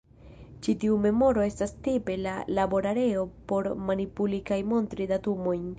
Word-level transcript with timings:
Ĉi 0.67 0.73
tiu 0.83 0.95
memoro 1.03 1.43
estas 1.49 1.75
tipe 1.89 2.15
la 2.23 2.33
labor-areo 2.61 3.29
por 3.53 3.73
manipuli 3.91 4.43
kaj 4.51 4.63
montri 4.73 5.11
datumojn. 5.17 5.69